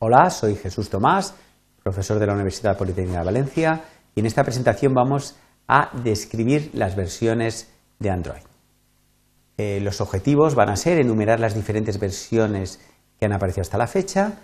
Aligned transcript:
Hola, 0.00 0.30
soy 0.30 0.54
Jesús 0.54 0.90
Tomás, 0.90 1.34
profesor 1.82 2.20
de 2.20 2.26
la 2.28 2.34
Universidad 2.34 2.78
Politécnica 2.78 3.18
de 3.18 3.24
Valencia, 3.24 3.82
y 4.14 4.20
en 4.20 4.26
esta 4.26 4.44
presentación 4.44 4.94
vamos 4.94 5.34
a 5.66 5.90
describir 6.04 6.70
las 6.72 6.94
versiones 6.94 7.68
de 7.98 8.10
Android. 8.10 8.42
Eh, 9.56 9.80
los 9.82 10.00
objetivos 10.00 10.54
van 10.54 10.68
a 10.68 10.76
ser 10.76 11.00
enumerar 11.00 11.40
las 11.40 11.56
diferentes 11.56 11.98
versiones 11.98 12.78
que 13.18 13.26
han 13.26 13.32
aparecido 13.32 13.62
hasta 13.62 13.76
la 13.76 13.88
fecha 13.88 14.34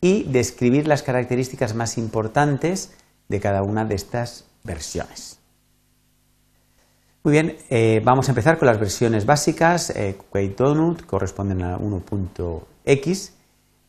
y 0.00 0.22
describir 0.30 0.86
las 0.86 1.02
características 1.02 1.74
más 1.74 1.98
importantes 1.98 2.92
de 3.28 3.40
cada 3.40 3.62
una 3.62 3.84
de 3.84 3.96
estas 3.96 4.44
versiones. 4.62 5.40
Muy 7.24 7.32
bien, 7.32 7.56
eh, 7.68 8.00
vamos 8.04 8.28
a 8.28 8.30
empezar 8.30 8.58
con 8.58 8.66
las 8.66 8.78
versiones 8.78 9.26
básicas. 9.26 9.90
Eh, 9.90 10.16
Donut 10.56 11.04
corresponden 11.04 11.64
a 11.64 11.76
1.x 11.78 13.39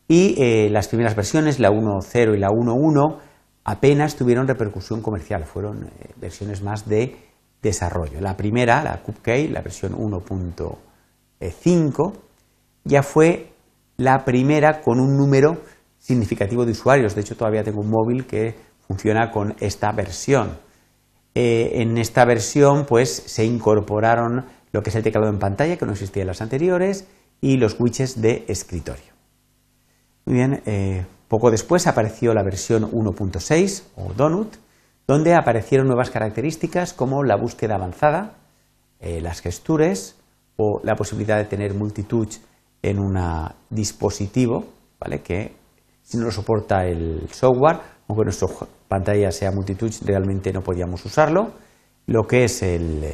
y 0.08 0.42
eh, 0.42 0.70
las 0.70 0.88
primeras 0.88 1.16
versiones, 1.16 1.60
la 1.60 1.70
1.0 1.70 2.36
y 2.36 2.40
la 2.40 2.50
1.1, 2.50 3.20
apenas 3.64 4.16
tuvieron 4.16 4.48
repercusión 4.48 5.02
comercial, 5.02 5.46
fueron 5.46 5.86
eh, 5.86 6.12
versiones 6.18 6.62
más 6.62 6.88
de 6.88 7.16
desarrollo. 7.62 8.22
La 8.22 8.36
primera, 8.36 8.84
la 8.84 9.02
Cupcake, 9.02 9.52
la 9.52 9.62
versión 9.62 9.94
1.5, 9.94 12.14
ya 12.84 13.04
fue 13.04 13.54
la 13.98 14.26
primera 14.26 14.82
con 14.82 15.00
un 15.00 15.16
número 15.16 15.62
significativo 16.00 16.66
de 16.66 16.72
usuarios. 16.72 17.16
De 17.16 17.22
hecho, 17.22 17.38
todavía 17.38 17.64
tengo 17.64 17.82
un 17.82 17.90
móvil 17.90 18.26
que 18.26 18.56
funciona 18.88 19.32
con 19.32 19.56
esta 19.60 19.92
versión. 19.92 20.58
Eh, 21.36 21.82
en 21.82 21.98
esta 21.98 22.26
versión, 22.26 22.86
pues, 22.86 23.10
se 23.10 23.46
incorporaron 23.46 24.46
lo 24.72 24.82
que 24.82 24.90
es 24.90 24.96
el 24.96 25.04
teclado 25.04 25.30
en 25.30 25.40
pantalla, 25.40 25.78
que 25.78 25.86
no 25.86 25.94
existía 25.94 26.24
en 26.24 26.28
las 26.28 26.42
anteriores, 26.42 27.08
y 27.40 27.58
los 27.58 27.80
widgets 27.80 28.22
de 28.22 28.44
escritorio. 28.48 29.11
Muy 30.26 30.36
bien, 30.36 30.62
eh, 30.66 31.06
poco 31.28 31.50
después 31.50 31.88
apareció 31.88 32.34
la 32.34 32.44
versión 32.44 32.92
1.6 32.92 33.84
o 33.96 34.14
Donut, 34.14 34.54
donde 35.08 35.34
aparecieron 35.34 35.88
nuevas 35.88 36.10
características 36.10 36.94
como 36.94 37.24
la 37.24 37.36
búsqueda 37.36 37.76
avanzada, 37.76 38.34
eh, 39.00 39.20
las 39.22 39.42
gestures 39.42 40.16
o 40.58 40.80
la 40.84 40.96
posibilidad 40.96 41.38
de 41.38 41.46
tener 41.46 41.74
multitouch 41.74 42.38
en 42.84 43.00
un 43.00 43.18
dispositivo, 43.70 44.66
¿vale? 45.00 45.22
que 45.22 45.54
si 46.04 46.18
no 46.18 46.26
lo 46.26 46.32
soporta 46.32 46.86
el 46.86 47.28
software, 47.32 47.80
aunque 48.08 48.26
nuestra 48.26 48.48
pantalla 48.88 49.32
sea 49.32 49.52
multitouch, 49.52 50.02
realmente 50.04 50.52
no 50.52 50.62
podíamos 50.62 51.04
usarlo. 51.06 51.52
Lo 52.06 52.24
que 52.24 52.44
es 52.44 52.62
el, 52.62 53.06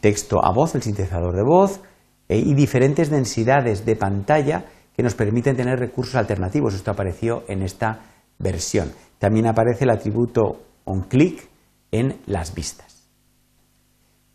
texto 0.00 0.44
a 0.44 0.52
voz, 0.52 0.74
el 0.74 0.82
sintetizador 0.82 1.36
de 1.36 1.44
voz, 1.44 1.80
eh, 2.28 2.38
y 2.38 2.54
diferentes 2.54 3.10
densidades 3.10 3.86
de 3.86 3.96
pantalla 3.96 4.64
que 4.94 5.02
nos 5.02 5.14
permiten 5.14 5.56
tener 5.56 5.78
recursos 5.78 6.14
alternativos. 6.14 6.74
Esto 6.74 6.90
apareció 6.90 7.44
en 7.48 7.62
esta 7.62 8.00
versión. 8.38 8.92
También 9.18 9.46
aparece 9.46 9.84
el 9.84 9.90
atributo 9.90 10.62
onClick 10.84 11.48
en 11.90 12.20
las 12.26 12.54
vistas. 12.54 13.08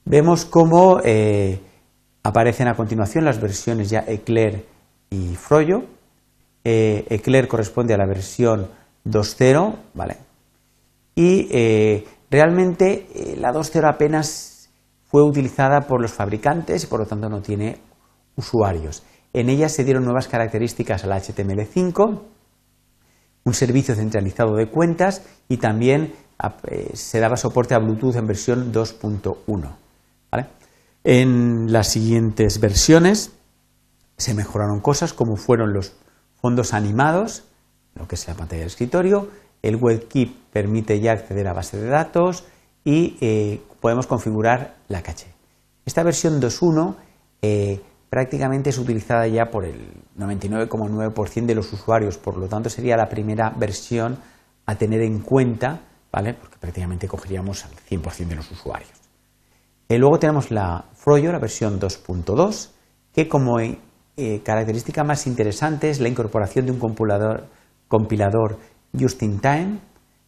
Vemos 0.05 0.45
cómo 0.45 0.99
eh, 1.03 1.59
aparecen 2.23 2.67
a 2.69 2.75
continuación 2.75 3.25
las 3.25 3.41
versiones 3.41 3.89
ya 3.89 4.05
Eclair 4.07 4.65
y 5.09 5.35
Froyo. 5.35 5.83
Eh, 6.63 7.05
Eclair 7.09 7.47
corresponde 7.47 7.93
a 7.93 7.97
la 7.97 8.07
versión 8.07 8.69
2.0, 9.05 9.75
¿vale? 9.93 10.17
Y 11.15 11.47
eh, 11.51 12.05
realmente 12.29 13.07
la 13.37 13.51
2.0 13.51 13.93
apenas 13.93 14.69
fue 15.05 15.23
utilizada 15.23 15.81
por 15.81 16.01
los 16.01 16.13
fabricantes 16.13 16.83
y 16.83 16.87
por 16.87 16.99
lo 16.99 17.05
tanto 17.05 17.27
no 17.29 17.41
tiene 17.41 17.77
usuarios. 18.35 19.03
En 19.37 19.49
ella 19.49 19.69
se 19.69 19.83
dieron 19.83 20.03
nuevas 20.03 20.27
características 20.27 21.03
al 21.03 21.11
HTML5, 21.11 22.21
un 23.43 23.53
servicio 23.53 23.93
centralizado 23.93 24.55
de 24.55 24.67
cuentas 24.67 25.21
y 25.47 25.57
también 25.57 26.15
eh, 26.71 26.89
se 26.95 27.19
daba 27.19 27.37
soporte 27.37 27.75
a 27.75 27.77
Bluetooth 27.77 28.15
en 28.15 28.25
versión 28.25 28.73
2.1. 28.73 29.75
En 31.03 31.71
las 31.71 31.87
siguientes 31.87 32.59
versiones 32.59 33.31
se 34.17 34.33
mejoraron 34.33 34.79
cosas 34.79 35.13
como 35.13 35.35
fueron 35.35 35.71
los 35.71 35.93
fondos 36.41 36.73
animados, 36.73 37.43
lo 37.93 38.07
que 38.07 38.15
es 38.15 38.27
la 38.27 38.33
pantalla 38.33 38.61
del 38.61 38.69
escritorio, 38.69 39.29
el 39.61 39.75
WebKeep 39.75 40.33
permite 40.51 40.99
ya 40.99 41.11
acceder 41.11 41.47
a 41.47 41.53
base 41.53 41.77
de 41.77 41.87
datos 41.87 42.45
y 42.83 43.17
eh, 43.21 43.61
podemos 43.81 44.07
configurar 44.07 44.77
la 44.87 45.03
caché. 45.03 45.27
Esta 45.85 46.01
versión 46.01 46.41
2.1 46.41 46.95
prácticamente 48.09 48.69
es 48.69 48.77
utilizada 48.77 49.27
ya 49.27 49.45
por 49.45 49.65
el 49.65 50.03
99,9% 50.17 51.45
de 51.45 51.55
los 51.55 51.71
usuarios, 51.73 52.17
por 52.17 52.37
lo 52.37 52.47
tanto 52.47 52.69
sería 52.69 52.95
la 52.97 53.09
primera 53.09 53.51
versión 53.57 54.17
a 54.65 54.75
tener 54.75 55.01
en 55.01 55.19
cuenta, 55.19 55.81
¿vale? 56.11 56.33
Porque 56.33 56.57
prácticamente 56.57 57.07
cogeríamos 57.07 57.65
al 57.65 57.71
100% 57.71 58.27
de 58.27 58.35
los 58.35 58.51
usuarios. 58.51 58.91
Eh, 59.89 59.97
luego 59.97 60.19
tenemos 60.19 60.51
la 60.51 60.85
Froyo, 60.93 61.31
la 61.31 61.39
versión 61.39 61.79
2.2, 61.79 62.69
que 63.13 63.27
como 63.27 63.59
eh, 63.59 64.41
característica 64.43 65.03
más 65.03 65.27
interesante 65.27 65.89
es 65.89 65.99
la 65.99 66.09
incorporación 66.09 66.65
de 66.65 66.71
un 66.73 66.79
compilador, 66.79 67.45
compilador 67.87 68.57
just 68.97 69.21
in 69.23 69.39
time, 69.39 69.79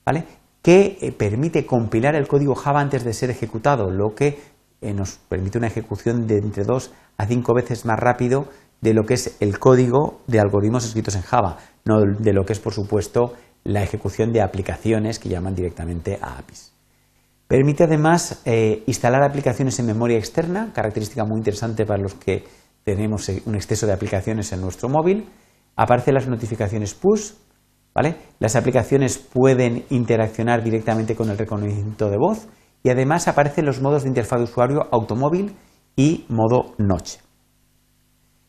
¿vale? 0.05 0.25
que 0.61 0.97
eh, 1.01 1.11
permite 1.11 1.65
compilar 1.65 2.15
el 2.15 2.27
código 2.27 2.55
Java 2.55 2.81
antes 2.81 3.03
de 3.03 3.13
ser 3.13 3.29
ejecutado, 3.29 3.89
lo 3.89 4.13
que 4.15 4.39
nos 4.81 5.17
permite 5.29 5.57
una 5.57 5.67
ejecución 5.67 6.27
de 6.27 6.37
entre 6.37 6.63
2 6.63 6.91
a 7.17 7.25
cinco 7.25 7.53
veces 7.53 7.85
más 7.85 7.99
rápido 7.99 8.47
de 8.81 8.93
lo 8.93 9.03
que 9.03 9.15
es 9.15 9.35
el 9.39 9.59
código 9.59 10.21
de 10.27 10.39
algoritmos 10.39 10.85
escritos 10.85 11.15
en 11.15 11.21
Java, 11.21 11.57
no 11.85 11.99
de 12.01 12.33
lo 12.33 12.45
que 12.45 12.53
es, 12.53 12.59
por 12.59 12.73
supuesto, 12.73 13.33
la 13.63 13.83
ejecución 13.83 14.31
de 14.31 14.41
aplicaciones 14.41 15.19
que 15.19 15.29
llaman 15.29 15.55
directamente 15.55 16.17
a 16.21 16.37
APIs. 16.37 16.71
Permite 17.47 17.83
además 17.83 18.41
eh, 18.45 18.83
instalar 18.85 19.23
aplicaciones 19.23 19.79
en 19.79 19.87
memoria 19.87 20.17
externa, 20.17 20.71
característica 20.73 21.25
muy 21.25 21.37
interesante 21.39 21.85
para 21.85 22.01
los 22.01 22.13
que 22.13 22.43
tenemos 22.83 23.27
eh, 23.29 23.41
un 23.45 23.55
exceso 23.55 23.87
de 23.87 23.93
aplicaciones 23.93 24.51
en 24.53 24.61
nuestro 24.61 24.87
móvil. 24.87 25.27
Aparecen 25.75 26.13
las 26.13 26.27
notificaciones 26.27 26.93
push, 26.93 27.31
¿vale? 27.93 28.15
Las 28.39 28.55
aplicaciones 28.55 29.17
pueden 29.17 29.83
interaccionar 29.89 30.63
directamente 30.63 31.15
con 31.15 31.29
el 31.29 31.37
reconocimiento 31.37 32.09
de 32.09 32.17
voz 32.17 32.47
y 32.83 32.89
además 32.89 33.27
aparecen 33.27 33.65
los 33.65 33.81
modos 33.81 34.03
de 34.03 34.09
interfaz 34.09 34.39
de 34.39 34.45
usuario 34.45 34.87
automóvil 34.91 35.55
y 35.95 36.25
modo 36.29 36.73
noche. 36.77 37.19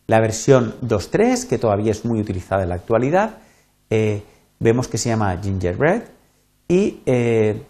La 0.06 0.20
versión 0.20 0.74
2.3, 0.82 1.48
que 1.48 1.58
todavía 1.58 1.92
es 1.92 2.04
muy 2.04 2.20
utilizada 2.20 2.62
en 2.62 2.70
la 2.70 2.74
actualidad, 2.76 3.38
eh, 3.90 4.22
vemos 4.58 4.88
que 4.88 4.98
se 4.98 5.08
llama 5.08 5.36
Gingerbread 5.40 6.02
y 6.69 7.02
eh, 7.06 7.62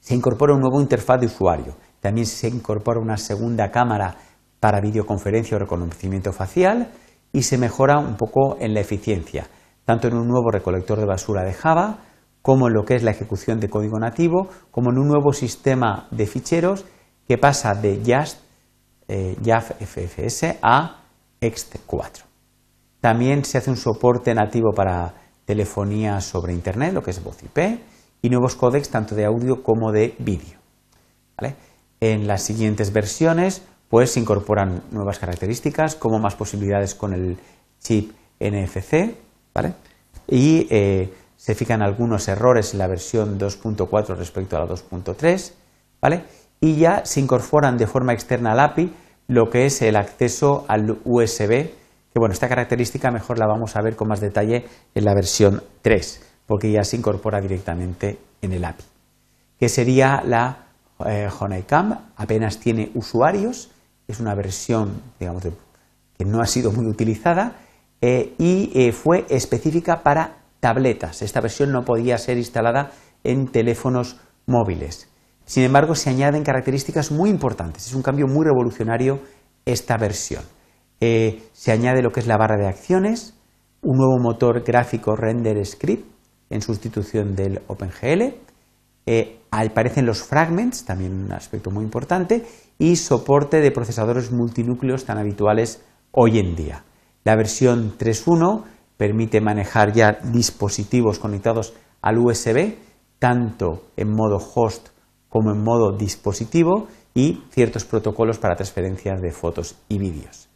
se 0.00 0.14
incorpora 0.14 0.54
un 0.54 0.60
nuevo 0.60 0.80
interfaz 0.80 1.20
de 1.20 1.26
usuario. 1.26 1.76
También 2.00 2.26
se 2.26 2.48
incorpora 2.48 3.00
una 3.00 3.16
segunda 3.16 3.70
cámara 3.70 4.16
para 4.60 4.80
videoconferencia 4.80 5.56
o 5.56 5.60
reconocimiento 5.60 6.32
facial 6.32 6.88
y 7.32 7.42
se 7.42 7.58
mejora 7.58 7.98
un 7.98 8.16
poco 8.16 8.56
en 8.60 8.74
la 8.74 8.80
eficiencia, 8.80 9.46
tanto 9.84 10.08
en 10.08 10.14
un 10.14 10.28
nuevo 10.28 10.50
recolector 10.50 10.98
de 10.98 11.06
basura 11.06 11.44
de 11.44 11.52
Java 11.52 11.98
como 12.42 12.68
en 12.68 12.74
lo 12.74 12.84
que 12.84 12.96
es 12.96 13.02
la 13.02 13.12
ejecución 13.12 13.60
de 13.60 13.70
código 13.70 13.98
nativo, 13.98 14.48
como 14.70 14.90
en 14.90 14.98
un 14.98 15.08
nuevo 15.08 15.32
sistema 15.32 16.08
de 16.10 16.26
ficheros 16.26 16.84
que 17.26 17.38
pasa 17.38 17.74
de 17.74 18.02
Just 18.04 18.40
eh, 19.08 19.36
FFS 19.40 20.58
a 20.60 21.02
EXT4. 21.40 22.24
También 23.00 23.44
se 23.44 23.58
hace 23.58 23.70
un 23.70 23.76
soporte 23.76 24.34
nativo 24.34 24.72
para 24.74 25.14
telefonía 25.44 26.20
sobre 26.20 26.52
Internet, 26.52 26.92
lo 26.92 27.02
que 27.02 27.10
es 27.10 27.22
voz 27.22 27.42
IP, 27.42 27.80
y 28.22 28.30
nuevos 28.30 28.54
códecs 28.54 28.90
tanto 28.90 29.14
de 29.14 29.24
audio 29.24 29.62
como 29.62 29.90
de 29.92 30.14
vídeo. 30.18 30.58
En 32.00 32.26
las 32.28 32.42
siguientes 32.42 32.92
versiones 32.92 33.62
pues, 33.88 34.12
se 34.12 34.20
incorporan 34.20 34.82
nuevas 34.90 35.18
características 35.18 35.96
como 35.96 36.18
más 36.18 36.36
posibilidades 36.36 36.94
con 36.94 37.12
el 37.12 37.38
chip 37.80 38.12
NFC 38.40 39.14
y 40.28 40.66
eh, 40.70 41.12
se 41.42 41.56
fijan 41.56 41.82
algunos 41.82 42.28
errores 42.28 42.72
en 42.72 42.78
la 42.78 42.86
versión 42.86 43.36
2.4 43.36 44.16
respecto 44.16 44.56
a 44.56 44.60
la 44.60 44.66
2.3 44.66 45.52
¿vale? 46.00 46.22
y 46.60 46.76
ya 46.76 47.04
se 47.04 47.18
incorporan 47.18 47.76
de 47.76 47.88
forma 47.88 48.12
externa 48.12 48.52
al 48.52 48.60
API 48.60 48.94
lo 49.26 49.50
que 49.50 49.66
es 49.66 49.82
el 49.82 49.96
acceso 49.96 50.64
al 50.68 50.98
USB, 51.04 51.48
que 51.48 52.18
bueno, 52.20 52.32
esta 52.32 52.48
característica 52.48 53.10
mejor 53.10 53.40
la 53.40 53.48
vamos 53.48 53.74
a 53.74 53.82
ver 53.82 53.96
con 53.96 54.06
más 54.06 54.20
detalle 54.20 54.66
en 54.94 55.04
la 55.04 55.14
versión 55.14 55.64
3, 55.82 56.22
porque 56.46 56.70
ya 56.70 56.84
se 56.84 56.96
incorpora 56.96 57.40
directamente 57.40 58.20
en 58.40 58.52
el 58.52 58.64
API. 58.64 58.84
Que 59.58 59.68
sería 59.68 60.22
la 60.24 60.66
eh, 61.04 61.28
apenas 62.16 62.60
tiene 62.60 62.92
usuarios, 62.94 63.72
es 64.06 64.20
una 64.20 64.36
versión, 64.36 65.02
digamos, 65.18 65.42
que 65.42 66.24
no 66.24 66.40
ha 66.40 66.46
sido 66.46 66.70
muy 66.70 66.86
utilizada 66.86 67.56
eh, 68.00 68.32
y 68.38 68.70
eh, 68.74 68.92
fue 68.92 69.26
específica 69.28 70.04
para 70.04 70.41
tabletas. 70.62 71.22
Esta 71.22 71.40
versión 71.40 71.72
no 71.72 71.84
podía 71.84 72.16
ser 72.18 72.38
instalada 72.38 72.92
en 73.24 73.48
teléfonos 73.48 74.20
móviles. 74.46 75.08
Sin 75.44 75.64
embargo, 75.64 75.96
se 75.96 76.08
añaden 76.08 76.44
características 76.44 77.10
muy 77.10 77.30
importantes. 77.30 77.88
Es 77.88 77.94
un 77.94 78.02
cambio 78.02 78.28
muy 78.28 78.44
revolucionario 78.44 79.20
esta 79.64 79.96
versión. 79.96 80.44
Eh, 81.00 81.42
se 81.52 81.72
añade 81.72 82.00
lo 82.00 82.12
que 82.12 82.20
es 82.20 82.28
la 82.28 82.36
barra 82.36 82.56
de 82.56 82.68
acciones, 82.68 83.34
un 83.82 83.98
nuevo 83.98 84.22
motor 84.22 84.62
gráfico 84.62 85.16
Render 85.16 85.66
Script 85.66 86.08
en 86.48 86.62
sustitución 86.62 87.34
del 87.34 87.60
OpenGL. 87.66 88.36
Eh, 89.06 89.40
aparecen 89.50 90.06
los 90.06 90.22
fragments, 90.22 90.84
también 90.84 91.24
un 91.24 91.32
aspecto 91.32 91.72
muy 91.72 91.82
importante, 91.82 92.46
y 92.78 92.94
soporte 92.94 93.60
de 93.60 93.72
procesadores 93.72 94.30
multinúcleos 94.30 95.06
tan 95.06 95.18
habituales 95.18 95.82
hoy 96.12 96.38
en 96.38 96.54
día. 96.54 96.84
La 97.24 97.34
versión 97.34 97.98
3.1 97.98 98.62
permite 99.02 99.40
manejar 99.40 99.92
ya 99.92 100.20
dispositivos 100.22 101.18
conectados 101.18 101.74
al 102.02 102.18
USB, 102.18 102.76
tanto 103.18 103.86
en 103.96 104.14
modo 104.14 104.36
host 104.36 104.90
como 105.28 105.50
en 105.50 105.60
modo 105.60 105.90
dispositivo, 105.90 106.86
y 107.12 107.42
ciertos 107.50 107.84
protocolos 107.84 108.38
para 108.38 108.54
transferencias 108.54 109.20
de 109.20 109.32
fotos 109.32 109.74
y 109.88 109.98
vídeos. 109.98 110.48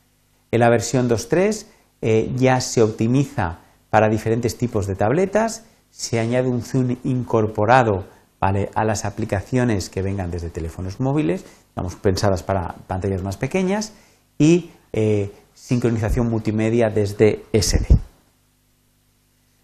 En 0.52 0.60
la 0.60 0.70
versión 0.70 1.08
2.3 1.10 1.66
eh, 2.02 2.32
ya 2.36 2.60
se 2.60 2.84
optimiza 2.84 3.58
para 3.90 4.08
diferentes 4.08 4.56
tipos 4.56 4.86
de 4.86 4.94
tabletas, 4.94 5.64
se 5.90 6.20
añade 6.20 6.46
un 6.48 6.62
zoom 6.62 6.98
incorporado 7.02 8.04
a 8.38 8.84
las 8.84 9.04
aplicaciones 9.04 9.90
que 9.90 10.02
vengan 10.02 10.30
desde 10.30 10.50
teléfonos 10.50 11.00
móviles, 11.00 11.44
digamos, 11.74 11.96
pensadas 11.96 12.44
para 12.44 12.76
pantallas 12.86 13.24
más 13.24 13.38
pequeñas, 13.38 13.92
y 14.38 14.70
eh, 14.92 15.32
sincronización 15.52 16.28
multimedia 16.28 16.90
desde 16.90 17.42
SD. 17.52 18.05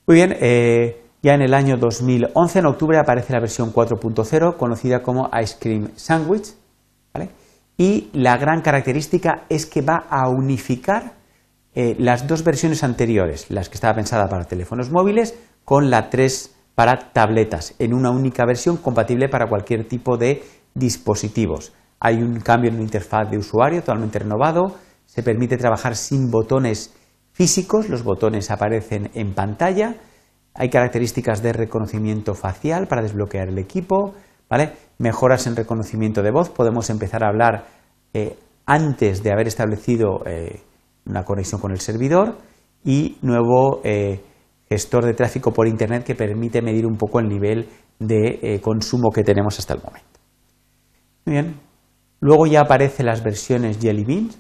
Muy 0.05 0.17
bien, 0.17 0.37
eh, 0.41 1.01
ya 1.23 1.35
en 1.35 1.43
el 1.43 1.55
año 1.55 1.77
2011, 1.77 2.59
en 2.59 2.67
octubre, 2.67 2.99
aparece 2.99 3.33
la 3.33 3.39
versión 3.39 3.73
4.0, 3.73 4.57
conocida 4.57 5.01
como 5.01 5.31
Ice 5.41 5.57
Cream 5.61 5.91
Sandwich, 5.95 6.55
y 7.79 8.11
la 8.13 8.37
gran 8.37 8.63
característica 8.63 9.45
es 9.49 9.65
que 9.65 9.81
va 9.81 10.05
a 10.11 10.29
unificar 10.29 11.15
eh, 11.75 11.95
las 11.99 12.27
dos 12.27 12.43
versiones 12.43 12.83
anteriores, 12.83 13.51
las 13.51 13.69
que 13.69 13.77
estaba 13.77 13.95
pensada 13.95 14.29
para 14.29 14.45
teléfonos 14.45 14.91
móviles, 14.91 15.37
con 15.65 15.89
la 15.89 16.11
3 16.11 16.55
para 16.75 17.13
tabletas, 17.13 17.75
en 17.79 17.95
una 17.95 18.11
única 18.11 18.45
versión 18.45 18.79
compatible 18.79 19.29
para 19.29 19.49
cualquier 19.49 19.87
tipo 19.87 20.17
de 20.17 20.43
dispositivos. 20.75 21.73
Hay 22.01 22.17
un 22.17 22.41
cambio 22.41 22.71
en 22.71 22.77
la 22.77 22.83
interfaz 22.83 23.31
de 23.31 23.39
usuario 23.39 23.81
totalmente 23.81 24.19
renovado, 24.19 24.77
se 25.07 25.23
permite 25.23 25.57
trabajar 25.57 25.95
sin 25.95 26.31
botones 26.31 26.93
físicos, 27.33 27.89
los 27.89 28.05
botones 28.05 28.51
aparecen 28.51 29.11
en 29.15 29.35
pantalla, 29.35 29.97
hay 30.55 30.69
características 30.69 31.43
de 31.43 31.53
reconocimiento 31.53 32.35
facial 32.35 32.87
para 32.87 33.03
desbloquear 33.03 33.49
el 33.49 33.59
equipo, 33.59 34.15
Mejoras 34.99 35.47
en 35.47 35.57
reconocimiento 35.57 36.23
de 36.23 36.31
voz, 36.31 36.51
podemos 36.51 36.89
empezar 36.91 37.25
a 37.25 37.29
hablar 37.29 37.65
eh, 38.13 38.37
antes 38.67 39.23
de 39.23 39.33
haber 39.33 39.49
establecido 39.49 40.23
eh, 40.27 40.61
una 41.07 41.25
conexión 41.25 41.61
con 41.61 41.73
el 41.73 41.81
servidor 41.81 42.37
y 42.85 43.17
nuevo 43.23 43.81
eh, 43.83 44.21
gestor 44.69 45.05
de 45.07 45.15
tráfico 45.15 45.53
por 45.53 45.67
Internet 45.67 46.05
que 46.05 46.15
permite 46.15 46.61
medir 46.63 46.87
un 46.87 46.97
poco 46.97 47.19
el 47.19 47.29
nivel 47.29 47.69
de 47.99 48.61
consumo 48.63 49.11
que 49.11 49.23
tenemos 49.23 49.59
hasta 49.59 49.75
el 49.75 49.81
momento. 49.83 50.21
Bien. 51.25 51.55
Luego 52.21 52.47
ya 52.47 52.61
aparecen 52.61 53.07
las 53.07 53.23
versiones 53.23 53.79
Jelly 53.81 54.05
Beans, 54.05 54.39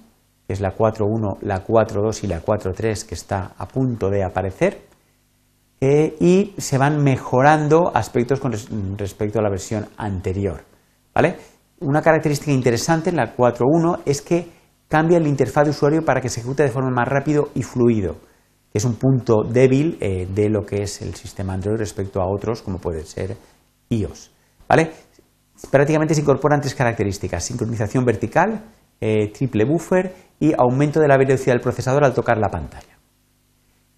que 0.52 0.56
es 0.56 0.60
la 0.60 0.76
4.1, 0.76 1.38
la 1.40 1.64
4.2 1.64 2.24
y 2.24 2.26
la 2.26 2.42
4.3 2.42 3.06
que 3.06 3.14
está 3.14 3.54
a 3.56 3.66
punto 3.66 4.10
de 4.10 4.22
aparecer. 4.22 4.82
Eh, 5.80 6.14
y 6.20 6.52
se 6.58 6.76
van 6.76 7.02
mejorando 7.02 7.90
aspectos 7.94 8.38
con 8.38 8.52
respecto 8.98 9.38
a 9.38 9.42
la 9.42 9.48
versión 9.48 9.88
anterior. 9.96 10.62
¿vale? 11.14 11.36
Una 11.80 12.02
característica 12.02 12.52
interesante 12.52 13.08
en 13.08 13.16
la 13.16 13.34
4.1 13.34 14.00
es 14.04 14.20
que 14.20 14.46
cambia 14.88 15.18
la 15.18 15.28
interfaz 15.28 15.64
de 15.64 15.70
usuario 15.70 16.04
para 16.04 16.20
que 16.20 16.28
se 16.28 16.40
ejecute 16.40 16.64
de 16.64 16.68
forma 16.68 16.90
más 16.90 17.08
rápido 17.08 17.48
y 17.54 17.62
fluido, 17.62 18.16
que 18.70 18.76
es 18.76 18.84
un 18.84 18.96
punto 18.96 19.42
débil 19.42 19.96
eh, 20.02 20.28
de 20.30 20.50
lo 20.50 20.66
que 20.66 20.82
es 20.82 21.00
el 21.00 21.14
sistema 21.14 21.54
Android 21.54 21.78
respecto 21.78 22.20
a 22.20 22.26
otros, 22.26 22.60
como 22.60 22.76
puede 22.76 23.06
ser 23.06 23.38
iOS. 23.88 24.30
¿vale? 24.68 24.90
Prácticamente 25.70 26.14
se 26.14 26.20
incorporan 26.20 26.60
tres 26.60 26.74
características, 26.74 27.42
sincronización 27.42 28.04
vertical, 28.04 28.62
eh, 29.04 29.32
triple 29.32 29.64
buffer 29.64 30.14
y 30.38 30.52
aumento 30.56 31.00
de 31.00 31.08
la 31.08 31.16
velocidad 31.16 31.54
del 31.54 31.60
procesador 31.60 32.04
al 32.04 32.14
tocar 32.14 32.38
la 32.38 32.50
pantalla. 32.50 32.96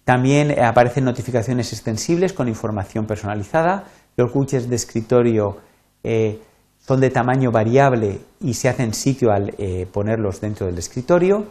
También 0.03 0.49
eh, 0.49 0.63
aparecen 0.63 1.05
notificaciones 1.05 1.71
extensibles 1.73 2.33
con 2.33 2.47
información 2.47 3.05
personalizada. 3.05 3.83
Los 4.17 4.33
widgets 4.33 4.67
de 4.67 4.75
escritorio 4.75 5.57
eh, 6.03 6.39
son 6.79 7.01
de 7.01 7.11
tamaño 7.11 7.51
variable 7.51 8.19
y 8.41 8.55
se 8.55 8.67
hacen 8.67 8.95
sitio 8.95 9.29
al 9.31 9.53
ponerlos 9.91 10.41
dentro 10.41 10.65
del 10.65 10.79
escritorio. 10.79 11.45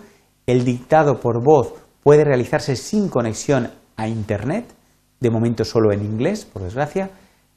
El 0.49 0.65
dictado 0.65 1.21
por 1.21 1.41
voz 1.41 1.75
puede 2.03 2.25
realizarse 2.25 2.75
sin 2.75 3.09
conexión 3.09 3.71
a 3.97 4.09
Internet, 4.09 4.65
de 5.21 5.31
momento 5.31 5.65
solo 5.65 5.93
en 5.93 6.05
inglés, 6.05 6.45
por 6.45 6.62
desgracia. 6.62 7.11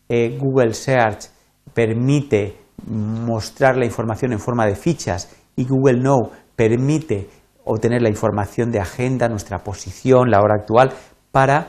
Google 0.08 0.76
Search 0.76 1.30
permite 1.74 2.56
mostrar 2.86 3.78
la 3.78 3.86
información 3.86 4.34
en 4.34 4.40
forma 4.40 4.66
de 4.66 4.76
fichas 4.76 5.30
y 5.58 5.66
Google 5.66 6.00
Now 6.00 6.32
permite 6.56 7.30
obtener 7.66 8.02
la 8.02 8.10
información 8.10 8.72
de 8.72 8.80
agenda, 8.80 9.28
nuestra 9.28 9.60
posición, 9.60 10.32
la 10.32 10.40
hora 10.40 10.56
actual, 10.56 10.94
para 11.32 11.68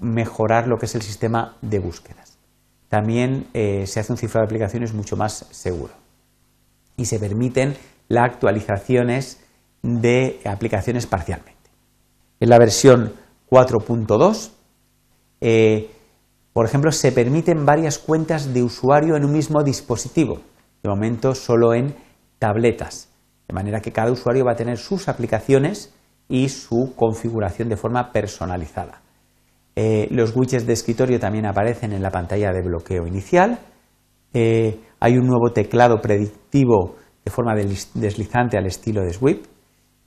mejorar 0.00 0.68
lo 0.68 0.76
que 0.76 0.86
es 0.86 0.94
el 0.94 1.02
sistema 1.02 1.56
de 1.62 1.78
búsquedas. 1.78 2.38
También 2.88 3.46
eh, 3.54 3.86
se 3.86 4.00
hace 4.00 4.12
un 4.12 4.18
cifrado 4.18 4.44
de 4.44 4.48
aplicaciones 4.48 4.92
mucho 4.92 5.16
más 5.16 5.46
seguro 5.50 5.94
y 6.96 7.06
se 7.06 7.18
permiten 7.18 7.74
las 8.08 8.30
actualizaciones 8.30 9.40
de 9.82 10.40
aplicaciones 10.44 11.06
parcialmente. 11.06 11.70
En 12.38 12.50
la 12.50 12.58
versión 12.58 13.14
4.2, 13.50 14.50
eh, 15.40 15.90
por 16.52 16.66
ejemplo, 16.66 16.92
se 16.92 17.12
permiten 17.12 17.64
varias 17.64 17.98
cuentas 17.98 18.52
de 18.52 18.62
usuario 18.62 19.16
en 19.16 19.24
un 19.24 19.32
mismo 19.32 19.62
dispositivo, 19.62 20.40
de 20.82 20.88
momento 20.90 21.34
solo 21.34 21.72
en 21.72 21.96
tabletas. 22.38 23.11
De 23.52 23.54
manera 23.54 23.80
que 23.80 23.92
cada 23.92 24.10
usuario 24.10 24.46
va 24.46 24.52
a 24.52 24.56
tener 24.56 24.78
sus 24.78 25.08
aplicaciones 25.08 25.92
y 26.26 26.48
su 26.48 26.94
configuración 26.96 27.68
de 27.68 27.76
forma 27.76 28.10
personalizada. 28.10 29.02
Eh, 29.76 30.08
los 30.10 30.34
widgets 30.34 30.66
de 30.66 30.72
escritorio 30.72 31.20
también 31.20 31.44
aparecen 31.44 31.92
en 31.92 32.00
la 32.00 32.10
pantalla 32.10 32.50
de 32.50 32.62
bloqueo 32.62 33.06
inicial. 33.06 33.58
Eh, 34.32 34.80
hay 35.00 35.18
un 35.18 35.26
nuevo 35.26 35.52
teclado 35.52 36.00
predictivo 36.00 36.96
de 37.22 37.30
forma 37.30 37.54
deslizante 37.54 38.56
al 38.56 38.64
estilo 38.64 39.02
de 39.02 39.12
Swift 39.12 39.46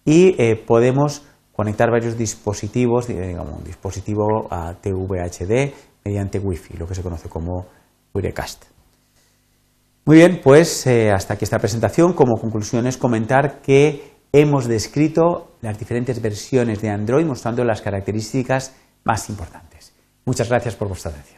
y 0.03 0.33
eh, 0.41 0.55
podemos 0.55 1.21
conectar 1.51 1.91
varios 1.91 2.17
dispositivos, 2.17 3.07
digamos, 3.07 3.59
un 3.59 3.63
dispositivo 3.63 4.47
a 4.49 4.73
TVHD 4.73 5.71
mediante 6.03 6.39
Wi-Fi, 6.39 6.77
lo 6.77 6.87
que 6.87 6.95
se 6.95 7.03
conoce 7.03 7.29
como 7.29 7.67
Wirecast. 8.11 8.74
Muy 10.05 10.17
bien, 10.17 10.39
pues 10.43 10.85
eh, 10.85 11.11
hasta 11.11 11.33
aquí 11.33 11.45
esta 11.45 11.57
presentación. 11.57 12.13
Como 12.13 12.37
conclusión 12.37 12.85
es 12.85 12.95
comentar 12.95 13.61
que 13.61 14.13
hemos 14.31 14.67
descrito 14.67 15.57
las 15.61 15.79
diferentes 15.79 16.21
versiones 16.21 16.79
de 16.79 16.89
Android 16.89 17.25
mostrando 17.25 17.63
las 17.63 17.81
características 17.81 18.75
más 19.03 19.29
importantes. 19.29 19.93
Muchas 20.25 20.47
gracias 20.47 20.75
por 20.75 20.89
vuestra 20.89 21.09
atención. 21.09 21.34